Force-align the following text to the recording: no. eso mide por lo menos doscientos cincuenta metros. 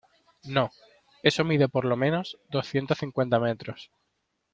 no. 0.55 0.65
eso 1.29 1.45
mide 1.49 1.67
por 1.75 1.85
lo 1.85 1.95
menos 2.03 2.25
doscientos 2.49 2.97
cincuenta 2.97 3.37
metros. 3.39 3.91